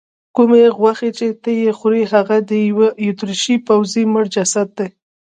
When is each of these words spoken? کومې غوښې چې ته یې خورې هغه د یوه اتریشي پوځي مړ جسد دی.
کومې 0.35 0.63
غوښې 0.77 1.09
چې 1.17 1.27
ته 1.41 1.49
یې 1.61 1.69
خورې 1.77 2.03
هغه 2.13 2.37
د 2.49 2.51
یوه 2.69 2.87
اتریشي 3.03 3.55
پوځي 3.67 4.03
مړ 4.13 4.25
جسد 4.35 4.67
دی. 4.77 4.89